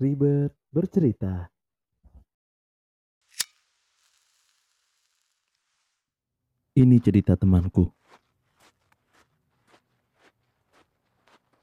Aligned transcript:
Ribet 0.00 0.56
bercerita. 0.72 1.52
Ini 6.72 6.96
cerita 7.04 7.36
temanku. 7.36 7.92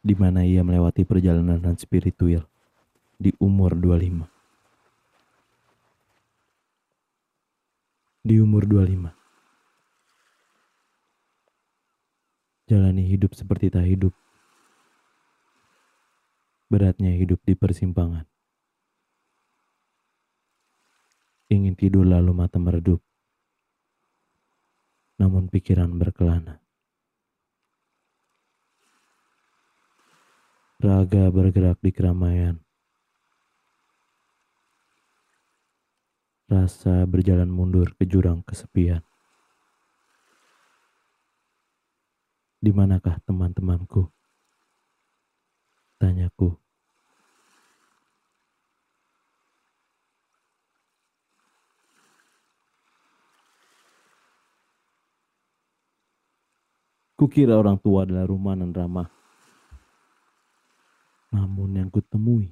Di 0.05 0.13
mana 0.13 0.45
ia 0.45 0.61
melewati 0.61 1.01
perjalanan 1.01 1.73
spiritual 1.81 2.45
di 3.17 3.33
umur 3.41 3.73
25. 3.73 4.29
Di 8.21 8.37
umur 8.37 8.69
25. 8.69 9.09
Jalani 12.69 13.01
hidup 13.01 13.33
seperti 13.33 13.73
tak 13.73 13.89
hidup. 13.89 14.13
Beratnya 16.69 17.09
hidup 17.17 17.41
di 17.41 17.57
persimpangan. 17.57 18.29
Ingin 21.49 21.73
tidur 21.73 22.05
lalu 22.05 22.29
mata 22.29 22.61
meredup. 22.61 23.01
Namun 25.17 25.49
pikiran 25.49 25.89
berkelana. 25.97 26.61
Raga 30.77 31.25
bergerak 31.33 31.81
di 31.81 31.89
keramaian. 31.89 32.61
Rasa 36.45 37.01
berjalan 37.09 37.49
mundur 37.49 37.97
ke 37.97 38.05
jurang 38.05 38.45
kesepian. 38.45 39.01
Di 42.61 42.69
manakah 42.69 43.17
teman-temanku? 43.25 44.18
Tanyaku. 46.19 46.51
Kukira 57.15 57.55
orang 57.55 57.79
tua 57.79 58.03
adalah 58.03 58.27
rumah 58.27 58.59
dan 58.59 58.75
ramah. 58.75 59.07
Namun 61.31 61.79
yang 61.79 61.87
kutemui 61.87 62.51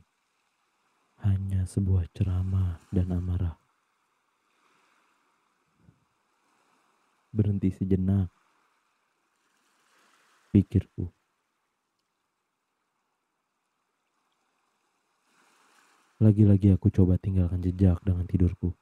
hanya 1.27 1.67
sebuah 1.67 2.07
ceramah 2.15 2.79
dan 2.95 3.11
amarah. 3.11 3.59
Berhenti 7.35 7.67
sejenak, 7.75 8.31
pikirku. 10.55 11.11
Lagi-lagi 16.17 16.73
aku 16.73 16.89
coba 16.89 17.21
tinggalkan 17.21 17.61
jejak 17.61 18.01
dengan 18.01 18.25
tidurku. 18.25 18.73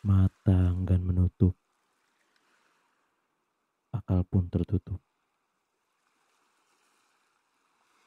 Mata 0.00 0.72
enggan 0.72 1.04
menutup 1.04 1.52
akal 3.92 4.24
pun 4.24 4.48
tertutup. 4.48 5.00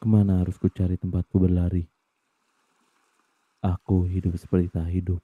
Ke 0.01 0.05
mana 0.09 0.41
harus 0.41 0.57
ku 0.57 0.65
cari 0.73 0.97
tempatku 0.97 1.37
berlari? 1.37 1.85
Aku 3.61 4.09
hidup 4.09 4.33
seperti 4.41 4.73
tak 4.73 4.89
hidup, 4.89 5.21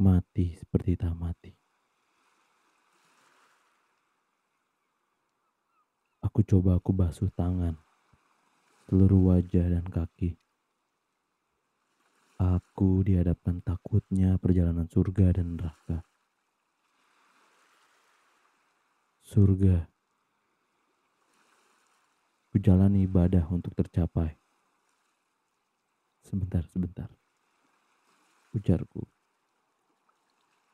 mati 0.00 0.56
seperti 0.56 0.96
tak 0.96 1.12
mati. 1.12 1.52
Aku 6.24 6.40
coba 6.40 6.80
aku 6.80 6.96
basuh 6.96 7.28
tangan, 7.36 7.76
seluruh 8.88 9.36
wajah 9.36 9.68
dan 9.68 9.84
kaki. 9.84 10.41
Aku 12.42 13.06
dihadapkan 13.06 13.62
takutnya 13.62 14.34
perjalanan 14.42 14.90
surga 14.90 15.38
dan 15.38 15.54
neraka. 15.54 16.02
surga. 19.32 19.88
Kujalani 22.52 23.08
ibadah 23.08 23.48
untuk 23.48 23.72
tercapai. 23.72 24.36
Sebentar, 26.20 26.60
sebentar. 26.68 27.08
Ujarku. 28.52 29.08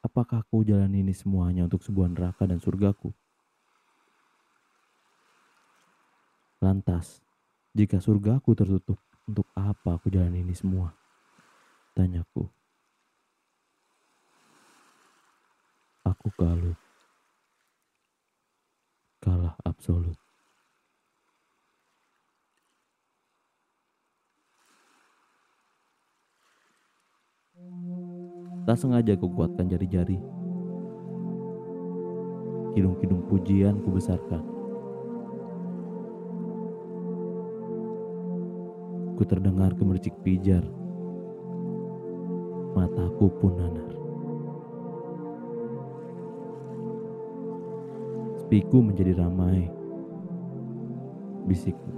Apakah 0.03 0.43
aku 0.43 0.67
jalani 0.67 1.07
ini 1.07 1.15
semuanya 1.15 1.71
untuk 1.71 1.87
sebuah 1.87 2.11
neraka 2.11 2.51
dan 2.51 2.59
surgaku? 2.59 3.15
Lantas, 6.59 7.23
jika 7.71 8.03
surgaku 8.03 8.59
tertutup, 8.59 8.99
untuk 9.31 9.47
apa 9.55 9.95
aku 9.95 10.11
jalani 10.11 10.43
ini 10.43 10.59
semua? 10.59 10.91
Tanyaku. 11.99 12.47
Aku 16.07 16.31
kalut 16.39 16.79
kalah 19.19 19.59
absolut. 19.67 20.15
Tak 28.63 28.79
sengaja 28.79 29.19
kukuatkan 29.19 29.67
jari-jari. 29.67 30.23
Kidung-kidung 32.79 33.27
pujian 33.27 33.83
kubesarkan. 33.83 34.47
Ku 39.19 39.23
terdengar 39.27 39.75
kemercik 39.75 40.15
pijar. 40.23 40.63
Mataku 42.79 43.27
pun 43.43 43.59
nanar. 43.59 43.91
Sepiku 48.39 48.79
menjadi 48.79 49.19
ramai. 49.19 49.67
Bisikku. 51.51 51.91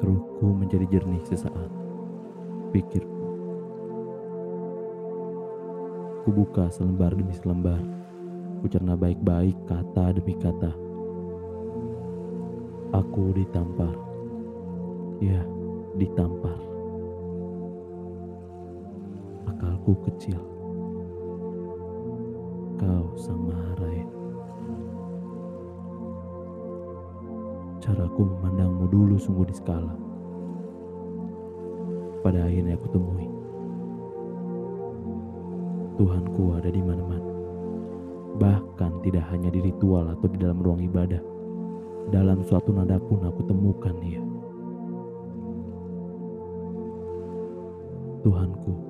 Keruhku 0.00 0.48
menjadi 0.48 0.88
jernih 0.96 1.20
sesaat. 1.28 1.68
Pikirku. 2.72 3.28
Kubuka 6.24 6.72
selembar 6.72 7.12
demi 7.12 7.36
selembar. 7.36 7.84
Kucerna 8.64 8.96
baik-baik 8.96 9.60
kata 9.68 10.16
demi 10.16 10.32
kata. 10.40 10.72
Aku 12.96 13.36
ditampar. 13.36 13.92
Ya, 15.20 15.44
ditampar. 16.00 16.75
Akalku 19.86 20.02
kecil 20.10 20.34
kau 22.74 23.06
sang 23.14 23.38
maha 23.38 23.70
raya. 23.78 24.06
Caraku 27.78 28.26
memandangmu 28.26 28.90
dulu 28.90 29.14
sungguh 29.14 29.46
diskala. 29.46 29.94
Pada 32.18 32.50
akhirnya 32.50 32.74
aku 32.74 32.98
temui. 32.98 33.30
Tuhanku 36.02 36.58
ada 36.58 36.66
di 36.66 36.82
mana-mana. 36.82 37.30
Bahkan 38.42 39.06
tidak 39.06 39.30
hanya 39.30 39.54
di 39.54 39.70
ritual 39.70 40.10
atau 40.10 40.26
di 40.26 40.42
dalam 40.42 40.66
ruang 40.66 40.82
ibadah. 40.82 41.22
Dalam 42.10 42.42
suatu 42.42 42.74
nada 42.74 42.98
pun 42.98 43.22
aku 43.22 43.38
temukan 43.46 43.94
dia. 44.02 44.18
Tuhanku, 48.26 48.85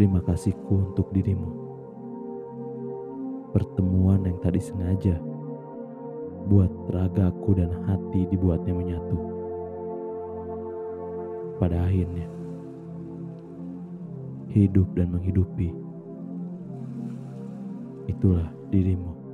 Terima 0.00 0.16
kasihku 0.24 0.96
untuk 0.96 1.12
dirimu. 1.12 1.52
Pertemuan 3.52 4.24
yang 4.24 4.40
tadi 4.40 4.56
sengaja 4.56 5.20
buat 6.48 6.72
ragaku 6.88 7.60
dan 7.60 7.68
hati 7.84 8.24
dibuatnya 8.32 8.72
menyatu. 8.72 9.20
Pada 11.60 11.84
akhirnya, 11.84 12.24
hidup 14.48 14.88
dan 14.96 15.12
menghidupi 15.12 15.68
itulah 18.08 18.48
dirimu. 18.72 19.29